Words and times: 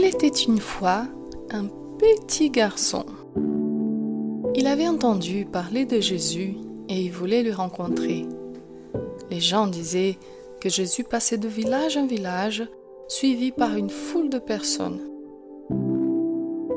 Il 0.00 0.04
était 0.04 0.28
une 0.28 0.60
fois 0.60 1.08
un 1.50 1.64
petit 1.98 2.50
garçon. 2.50 3.04
Il 4.54 4.68
avait 4.68 4.86
entendu 4.86 5.44
parler 5.44 5.86
de 5.86 5.98
Jésus 5.98 6.54
et 6.88 7.00
il 7.02 7.10
voulait 7.10 7.42
le 7.42 7.52
rencontrer. 7.52 8.24
Les 9.28 9.40
gens 9.40 9.66
disaient 9.66 10.16
que 10.60 10.68
Jésus 10.68 11.02
passait 11.02 11.36
de 11.36 11.48
village 11.48 11.96
en 11.96 12.06
village, 12.06 12.62
suivi 13.08 13.50
par 13.50 13.74
une 13.74 13.90
foule 13.90 14.30
de 14.30 14.38
personnes. 14.38 15.00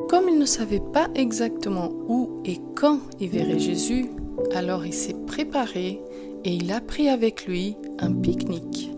Comme 0.10 0.28
il 0.28 0.40
ne 0.40 0.46
savait 0.46 0.82
pas 0.92 1.08
exactement 1.14 1.92
où 2.08 2.42
et 2.44 2.58
quand 2.76 3.02
il 3.20 3.30
verrait 3.30 3.60
Jésus, 3.60 4.10
alors 4.56 4.84
il 4.84 4.96
s'est 4.96 5.18
préparé 5.28 6.02
et 6.44 6.56
il 6.56 6.72
a 6.72 6.82
pris 6.82 7.08
avec 7.08 7.46
lui 7.46 7.78
un 8.00 8.14
pique-nique. 8.14 8.90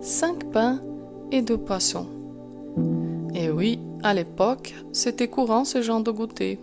Cinq 0.00 0.52
pains 0.52 0.80
et 1.32 1.42
deux 1.42 1.58
poissons. 1.58 2.06
Et 3.38 3.50
oui, 3.50 3.78
à 4.02 4.14
l'époque, 4.14 4.74
c'était 4.92 5.28
courant 5.28 5.66
ce 5.66 5.82
genre 5.82 6.00
de 6.00 6.10
goûter. 6.10 6.58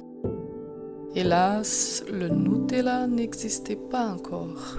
Hélas, 1.15 2.03
le 2.11 2.29
Nutella 2.29 3.05
n'existait 3.05 3.75
pas 3.75 4.07
encore, 4.07 4.77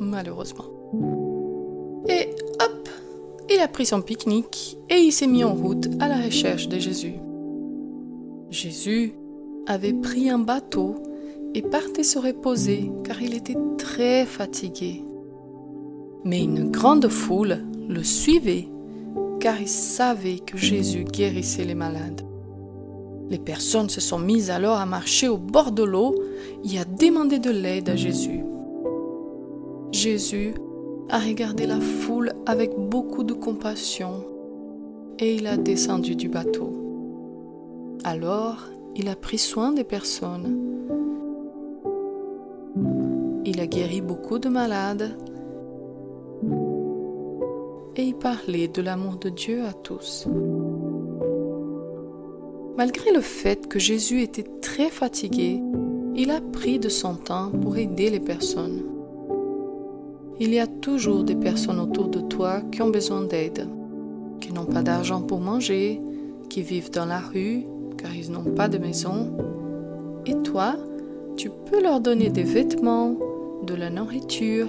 malheureusement. 0.00 0.64
Et 2.08 2.30
hop, 2.60 2.88
il 3.48 3.60
a 3.60 3.68
pris 3.68 3.86
son 3.86 4.02
pique-nique 4.02 4.78
et 4.90 4.96
il 4.96 5.12
s'est 5.12 5.28
mis 5.28 5.44
en 5.44 5.54
route 5.54 5.86
à 6.00 6.08
la 6.08 6.16
recherche 6.16 6.68
de 6.68 6.80
Jésus. 6.80 7.14
Jésus 8.50 9.12
avait 9.68 9.92
pris 9.92 10.30
un 10.30 10.40
bateau 10.40 10.96
et 11.54 11.62
partait 11.62 12.02
se 12.02 12.18
reposer 12.18 12.90
car 13.04 13.22
il 13.22 13.36
était 13.36 13.58
très 13.76 14.26
fatigué. 14.26 15.04
Mais 16.24 16.42
une 16.42 16.72
grande 16.72 17.06
foule 17.06 17.58
le 17.88 18.02
suivait 18.02 18.66
car 19.40 19.60
il 19.60 19.68
savait 19.68 20.38
que 20.38 20.56
Jésus 20.56 21.04
guérissait 21.04 21.64
les 21.64 21.74
malades. 21.74 22.22
Les 23.30 23.38
personnes 23.38 23.90
se 23.90 24.00
sont 24.00 24.18
mises 24.18 24.50
alors 24.50 24.78
à 24.78 24.86
marcher 24.86 25.28
au 25.28 25.36
bord 25.36 25.72
de 25.72 25.82
l'eau 25.82 26.14
et 26.64 26.78
à 26.78 26.84
demander 26.84 27.38
de 27.38 27.50
l'aide 27.50 27.90
à 27.90 27.96
Jésus. 27.96 28.42
Jésus 29.92 30.54
a 31.10 31.18
regardé 31.18 31.66
la 31.66 31.80
foule 31.80 32.32
avec 32.46 32.72
beaucoup 32.76 33.24
de 33.24 33.34
compassion 33.34 34.24
et 35.18 35.34
il 35.34 35.46
a 35.46 35.56
descendu 35.56 36.16
du 36.16 36.28
bateau. 36.28 36.72
Alors, 38.04 38.68
il 38.96 39.08
a 39.08 39.16
pris 39.16 39.38
soin 39.38 39.72
des 39.72 39.84
personnes. 39.84 40.56
Il 43.44 43.60
a 43.60 43.66
guéri 43.66 44.00
beaucoup 44.00 44.38
de 44.38 44.48
malades 44.48 45.16
et 47.98 48.02
il 48.04 48.14
parlait 48.14 48.68
de 48.68 48.80
l'amour 48.80 49.16
de 49.16 49.28
Dieu 49.28 49.64
à 49.64 49.72
tous. 49.72 50.28
Malgré 52.76 53.10
le 53.10 53.20
fait 53.20 53.66
que 53.66 53.80
Jésus 53.80 54.22
était 54.22 54.46
très 54.62 54.88
fatigué, 54.88 55.60
il 56.14 56.30
a 56.30 56.40
pris 56.40 56.78
de 56.78 56.88
son 56.88 57.16
temps 57.16 57.50
pour 57.50 57.76
aider 57.76 58.08
les 58.08 58.20
personnes. 58.20 58.84
Il 60.38 60.54
y 60.54 60.60
a 60.60 60.68
toujours 60.68 61.24
des 61.24 61.34
personnes 61.34 61.80
autour 61.80 62.06
de 62.06 62.20
toi 62.20 62.60
qui 62.70 62.82
ont 62.82 62.90
besoin 62.90 63.22
d'aide, 63.22 63.68
qui 64.40 64.52
n'ont 64.52 64.64
pas 64.64 64.82
d'argent 64.82 65.20
pour 65.20 65.40
manger, 65.40 66.00
qui 66.48 66.62
vivent 66.62 66.92
dans 66.92 67.06
la 67.06 67.18
rue 67.18 67.64
car 67.96 68.14
ils 68.14 68.30
n'ont 68.30 68.54
pas 68.54 68.68
de 68.68 68.78
maison. 68.78 69.32
Et 70.24 70.36
toi, 70.42 70.76
tu 71.36 71.50
peux 71.66 71.82
leur 71.82 72.00
donner 72.00 72.30
des 72.30 72.44
vêtements, 72.44 73.16
de 73.64 73.74
la 73.74 73.90
nourriture 73.90 74.68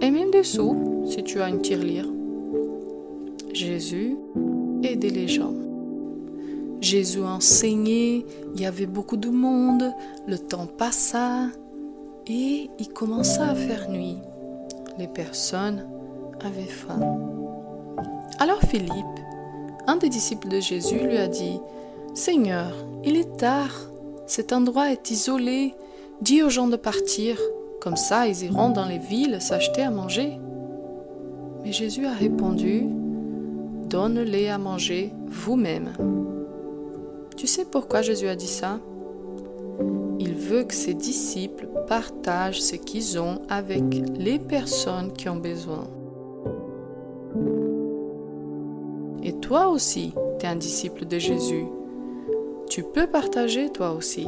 et 0.00 0.12
même 0.12 0.30
des 0.30 0.44
sous 0.44 1.04
si 1.04 1.24
tu 1.24 1.40
as 1.40 1.48
une 1.48 1.60
tirelire. 1.60 2.13
Jésus 3.54 4.16
aidait 4.82 5.10
les 5.10 5.28
gens. 5.28 5.54
Jésus 6.80 7.22
enseignait, 7.22 8.26
il 8.54 8.60
y 8.60 8.66
avait 8.66 8.86
beaucoup 8.86 9.16
de 9.16 9.30
monde, 9.30 9.94
le 10.26 10.38
temps 10.38 10.66
passa 10.66 11.46
et 12.26 12.68
il 12.78 12.88
commença 12.88 13.48
à 13.48 13.54
faire 13.54 13.88
nuit. 13.88 14.18
Les 14.98 15.06
personnes 15.06 15.86
avaient 16.44 16.64
faim. 16.64 17.00
Alors 18.40 18.60
Philippe, 18.62 18.90
un 19.86 19.96
des 19.96 20.08
disciples 20.08 20.48
de 20.48 20.58
Jésus, 20.58 20.98
lui 20.98 21.16
a 21.16 21.28
dit, 21.28 21.60
Seigneur, 22.14 22.74
il 23.04 23.16
est 23.16 23.36
tard, 23.36 23.88
cet 24.26 24.52
endroit 24.52 24.90
est 24.90 25.12
isolé, 25.12 25.74
dis 26.20 26.42
aux 26.42 26.50
gens 26.50 26.68
de 26.68 26.76
partir, 26.76 27.38
comme 27.80 27.96
ça 27.96 28.26
ils 28.26 28.44
iront 28.44 28.70
dans 28.70 28.86
les 28.86 28.98
villes 28.98 29.40
s'acheter 29.40 29.82
à 29.82 29.90
manger. 29.90 30.38
Mais 31.62 31.72
Jésus 31.72 32.06
a 32.06 32.12
répondu, 32.12 32.88
Donne-les 33.88 34.48
à 34.48 34.58
manger 34.58 35.12
vous-même. 35.26 35.92
Tu 37.36 37.46
sais 37.46 37.64
pourquoi 37.64 38.02
Jésus 38.02 38.28
a 38.28 38.36
dit 38.36 38.46
ça? 38.46 38.80
Il 40.18 40.34
veut 40.34 40.64
que 40.64 40.74
ses 40.74 40.94
disciples 40.94 41.68
partagent 41.86 42.62
ce 42.62 42.76
qu'ils 42.76 43.18
ont 43.18 43.42
avec 43.48 43.82
les 44.16 44.38
personnes 44.38 45.12
qui 45.12 45.28
ont 45.28 45.36
besoin. 45.36 45.84
Et 49.22 49.32
toi 49.32 49.68
aussi, 49.68 50.12
tu 50.38 50.46
es 50.46 50.48
un 50.48 50.56
disciple 50.56 51.06
de 51.06 51.18
Jésus. 51.18 51.66
Tu 52.68 52.82
peux 52.82 53.06
partager 53.06 53.70
toi 53.70 53.92
aussi. 53.92 54.26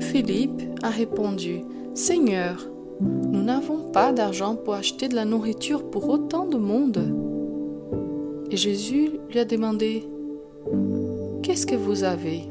Philippe 0.00 0.62
a 0.82 0.90
répondu, 0.90 1.62
Seigneur, 1.94 2.68
nous 3.00 3.42
n'avons 3.42 3.90
pas 3.92 4.12
d'argent 4.12 4.56
pour 4.56 4.74
acheter 4.74 5.08
de 5.08 5.14
la 5.14 5.24
nourriture 5.24 5.90
pour 5.90 6.08
autant 6.08 6.46
de 6.46 6.56
monde. 6.56 7.25
Et 8.50 8.56
Jésus 8.56 9.10
lui 9.30 9.38
a 9.38 9.44
demandé, 9.44 10.04
Qu'est-ce 11.42 11.66
que 11.66 11.76
vous 11.76 12.02
avez? 12.04 12.42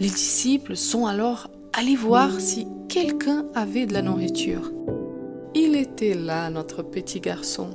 Les 0.00 0.08
disciples 0.08 0.76
sont 0.76 1.06
alors 1.06 1.50
allés 1.72 1.94
voir 1.94 2.40
si 2.40 2.66
quelqu'un 2.88 3.46
avait 3.54 3.86
de 3.86 3.92
la 3.92 4.02
nourriture. 4.02 4.72
Il 5.54 5.76
était 5.76 6.14
là, 6.14 6.50
notre 6.50 6.82
petit 6.82 7.20
garçon. 7.20 7.68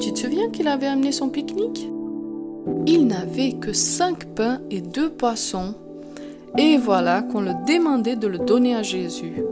Tu 0.00 0.12
te 0.12 0.18
souviens 0.20 0.50
qu'il 0.50 0.68
avait 0.68 0.86
amené 0.86 1.12
son 1.12 1.28
pique-nique? 1.28 1.88
Il 2.86 3.06
n'avait 3.06 3.52
que 3.54 3.72
cinq 3.72 4.24
pains 4.34 4.60
et 4.70 4.80
deux 4.80 5.10
poissons, 5.10 5.74
et 6.56 6.76
voilà 6.76 7.22
qu'on 7.22 7.40
le 7.40 7.52
demandait 7.66 8.16
de 8.16 8.28
le 8.28 8.38
donner 8.38 8.76
à 8.76 8.82
Jésus. 8.82 9.42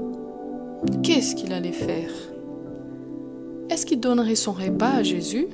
Qu'est-ce 1.02 1.34
qu'il 1.34 1.52
allait 1.52 1.72
faire? 1.72 2.10
Est-ce 3.70 3.86
qu'il 3.86 4.00
donnerait 4.00 4.34
son 4.34 4.50
repas 4.50 4.90
à 4.90 5.02
Jésus? 5.04 5.46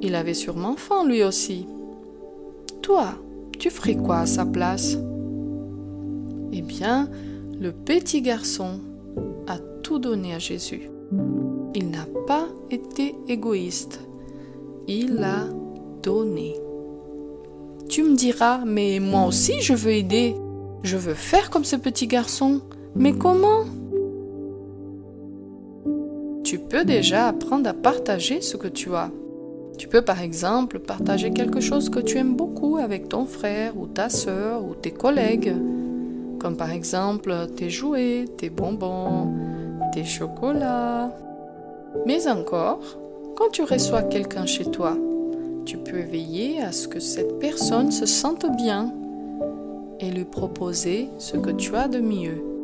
Il 0.00 0.14
avait 0.14 0.32
sûrement 0.32 0.74
faim 0.76 1.06
lui 1.06 1.22
aussi. 1.22 1.66
Toi, 2.80 3.08
tu 3.58 3.68
ferais 3.68 3.94
quoi 3.96 4.20
à 4.20 4.26
sa 4.26 4.46
place? 4.46 4.96
Eh 6.52 6.62
bien, 6.62 7.10
le 7.60 7.72
petit 7.72 8.22
garçon 8.22 8.80
a 9.46 9.58
tout 9.82 9.98
donné 9.98 10.34
à 10.34 10.38
Jésus. 10.38 10.88
Il 11.74 11.90
n'a 11.90 12.06
pas 12.26 12.48
été 12.70 13.14
égoïste. 13.28 14.00
Il 14.88 15.18
a 15.22 15.44
donné. 16.02 16.56
Tu 17.90 18.02
me 18.02 18.16
diras, 18.16 18.62
mais 18.64 18.98
moi 18.98 19.26
aussi 19.26 19.60
je 19.60 19.74
veux 19.74 19.92
aider. 19.92 20.34
Je 20.82 20.96
veux 20.96 21.14
faire 21.14 21.50
comme 21.50 21.64
ce 21.64 21.76
petit 21.76 22.06
garçon. 22.06 22.62
Mais 22.94 23.12
comment? 23.12 23.64
Tu 26.46 26.60
peux 26.60 26.84
déjà 26.84 27.26
apprendre 27.26 27.68
à 27.68 27.74
partager 27.74 28.40
ce 28.40 28.56
que 28.56 28.68
tu 28.68 28.94
as. 28.94 29.10
Tu 29.78 29.88
peux 29.88 30.02
par 30.02 30.22
exemple 30.22 30.78
partager 30.78 31.32
quelque 31.32 31.58
chose 31.58 31.90
que 31.90 31.98
tu 31.98 32.18
aimes 32.18 32.36
beaucoup 32.36 32.76
avec 32.76 33.08
ton 33.08 33.26
frère 33.26 33.76
ou 33.76 33.88
ta 33.88 34.08
soeur 34.08 34.64
ou 34.64 34.76
tes 34.76 34.92
collègues, 34.92 35.52
comme 36.38 36.56
par 36.56 36.70
exemple 36.70 37.34
tes 37.56 37.68
jouets, 37.68 38.26
tes 38.38 38.48
bonbons, 38.48 39.34
tes 39.92 40.04
chocolats. 40.04 41.10
Mais 42.06 42.28
encore, 42.28 42.96
quand 43.34 43.50
tu 43.50 43.64
reçois 43.64 44.04
quelqu'un 44.04 44.46
chez 44.46 44.66
toi, 44.66 44.96
tu 45.64 45.78
peux 45.78 45.98
veiller 45.98 46.62
à 46.62 46.70
ce 46.70 46.86
que 46.86 47.00
cette 47.00 47.40
personne 47.40 47.90
se 47.90 48.06
sente 48.06 48.46
bien 48.56 48.94
et 49.98 50.12
lui 50.12 50.24
proposer 50.24 51.08
ce 51.18 51.36
que 51.38 51.50
tu 51.50 51.74
as 51.74 51.88
de 51.88 51.98
mieux. 51.98 52.55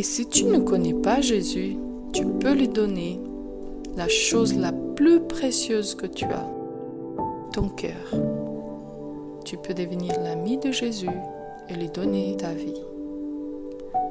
Et 0.00 0.02
si 0.02 0.26
tu 0.26 0.46
ne 0.46 0.60
connais 0.60 0.94
pas 0.94 1.20
Jésus, 1.20 1.76
tu 2.14 2.24
peux 2.24 2.54
lui 2.54 2.68
donner 2.68 3.20
la 3.98 4.08
chose 4.08 4.56
la 4.56 4.72
plus 4.72 5.20
précieuse 5.20 5.94
que 5.94 6.06
tu 6.06 6.24
as, 6.24 6.48
ton 7.52 7.68
cœur. 7.68 8.14
Tu 9.44 9.58
peux 9.58 9.74
devenir 9.74 10.18
l'ami 10.22 10.56
de 10.56 10.72
Jésus 10.72 11.10
et 11.68 11.74
lui 11.74 11.90
donner 11.90 12.34
ta 12.38 12.54
vie. 12.54 12.80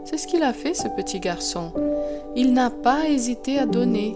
C'est 0.05 0.19
ce 0.19 0.27
qu'il 0.27 0.43
a 0.43 0.53
fait, 0.53 0.75
ce 0.75 0.87
petit 0.89 1.19
garçon. 1.19 1.71
Il 2.35 2.53
n'a 2.53 2.69
pas 2.69 3.09
hésité 3.09 3.57
à 3.57 3.65
donner. 3.65 4.15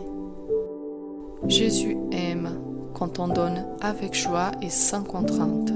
Jésus 1.47 1.97
aime 2.11 2.51
quand 2.93 3.17
on 3.17 3.29
donne 3.29 3.65
avec 3.81 4.13
joie 4.13 4.51
et 4.61 4.69
sans 4.69 5.01
contrainte. 5.01 5.73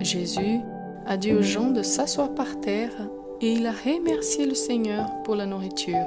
Jésus 0.00 0.60
a 1.06 1.18
dit 1.18 1.34
aux 1.34 1.42
gens 1.42 1.72
de 1.72 1.82
s'asseoir 1.82 2.34
par 2.34 2.58
terre 2.60 3.10
et 3.40 3.52
il 3.52 3.66
a 3.66 3.72
remercié 3.72 4.46
le 4.46 4.54
Seigneur 4.54 5.06
pour 5.24 5.34
la 5.34 5.46
nourriture. 5.46 6.06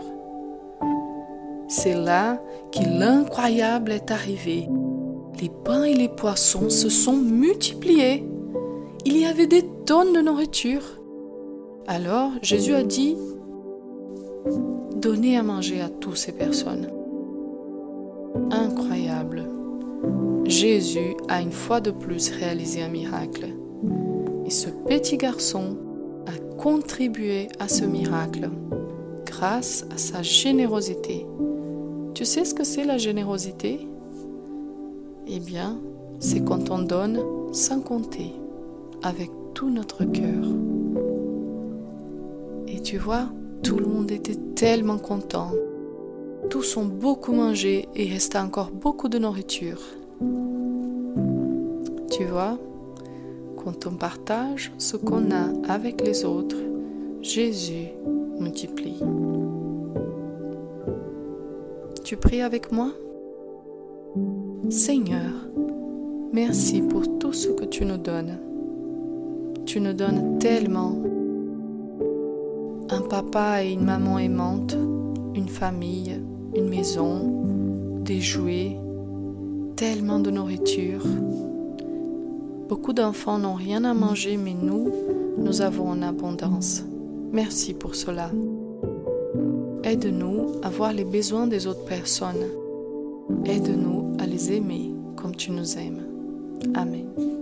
C'est 1.67 1.95
là 1.95 2.41
que 2.71 2.79
l'incroyable 2.79 3.91
est 3.91 4.11
arrivé. 4.11 4.67
Les 5.39 5.49
pains 5.49 5.83
et 5.83 5.93
les 5.93 6.09
poissons 6.09 6.69
se 6.69 6.89
sont 6.89 7.15
multipliés. 7.15 8.25
Il 9.05 9.17
y 9.17 9.25
avait 9.25 9.47
des 9.47 9.63
tonnes 9.85 10.13
de 10.13 10.21
nourriture. 10.21 10.81
Alors 11.87 12.31
Jésus 12.41 12.73
a 12.73 12.83
dit, 12.83 13.15
Donnez 14.95 15.37
à 15.37 15.43
manger 15.43 15.81
à 15.81 15.89
toutes 15.89 16.17
ces 16.17 16.31
personnes. 16.31 16.89
Incroyable. 18.51 19.45
Jésus 20.45 21.15
a 21.27 21.41
une 21.41 21.51
fois 21.51 21.79
de 21.79 21.91
plus 21.91 22.31
réalisé 22.31 22.81
un 22.81 22.89
miracle. 22.89 23.45
Et 24.45 24.49
ce 24.49 24.69
petit 24.69 25.17
garçon 25.17 25.77
contribué 26.59 27.47
à 27.57 27.69
ce 27.69 27.85
miracle 27.85 28.49
grâce 29.25 29.85
à 29.93 29.97
sa 29.97 30.21
générosité. 30.21 31.25
Tu 32.13 32.25
sais 32.25 32.43
ce 32.43 32.53
que 32.53 32.65
c'est 32.65 32.83
la 32.83 32.97
générosité? 32.97 33.87
Eh 35.27 35.39
bien, 35.39 35.79
c'est 36.19 36.43
quand 36.43 36.69
on 36.69 36.79
donne 36.79 37.21
sans 37.53 37.79
compter, 37.79 38.33
avec 39.03 39.31
tout 39.53 39.69
notre 39.69 40.03
cœur. 40.03 40.43
Et 42.67 42.81
tu 42.81 42.97
vois, 42.97 43.29
tout 43.63 43.77
le 43.77 43.85
monde 43.85 44.11
était 44.11 44.37
tellement 44.55 44.97
content. 44.97 45.51
Tous 46.49 46.75
ont 46.75 46.85
beaucoup 46.85 47.31
mangé 47.31 47.87
et 47.95 48.05
restait 48.11 48.37
encore 48.37 48.71
beaucoup 48.71 49.07
de 49.07 49.17
nourriture. 49.17 49.79
Tu 52.11 52.25
vois, 52.25 52.57
quand 53.63 53.87
on 53.87 53.91
partage 53.91 54.71
ce 54.77 54.95
qu'on 54.97 55.31
a 55.31 55.71
avec 55.71 56.01
les 56.05 56.23
autres, 56.25 56.57
Jésus 57.21 57.89
multiplie. 58.39 59.01
Tu 62.03 62.15
pries 62.17 62.41
avec 62.41 62.71
moi? 62.71 62.91
Seigneur, 64.69 65.31
merci 66.33 66.81
pour 66.81 67.19
tout 67.19 67.33
ce 67.33 67.49
que 67.49 67.65
tu 67.65 67.85
nous 67.85 67.97
donnes. 67.97 68.37
Tu 69.65 69.81
nous 69.81 69.93
donnes 69.93 70.39
tellement. 70.39 70.95
Un 72.89 73.01
papa 73.01 73.63
et 73.63 73.73
une 73.73 73.85
maman 73.85 74.17
aimantes, 74.17 74.75
une 75.35 75.49
famille, 75.49 76.19
une 76.55 76.69
maison, 76.69 77.43
des 78.03 78.21
jouets, 78.21 78.77
tellement 79.75 80.19
de 80.19 80.31
nourriture. 80.31 81.03
Beaucoup 82.69 82.93
d'enfants 82.93 83.39
n'ont 83.39 83.55
rien 83.55 83.83
à 83.83 83.95
manger, 83.95 84.37
mais 84.37 84.53
nous, 84.53 84.91
nous 85.37 85.61
avons 85.61 85.89
en 85.89 86.03
abondance. 86.03 86.83
Merci 87.31 87.73
pour 87.73 87.95
cela. 87.95 88.29
Aide-nous 89.83 90.51
à 90.61 90.69
voir 90.69 90.93
les 90.93 91.03
besoins 91.03 91.47
des 91.47 91.65
autres 91.65 91.85
personnes. 91.85 92.45
Aide-nous 93.43 94.15
à 94.19 94.27
les 94.27 94.53
aimer 94.53 94.91
comme 95.15 95.35
tu 95.35 95.51
nous 95.51 95.79
aimes. 95.79 96.05
Amen. 96.75 97.38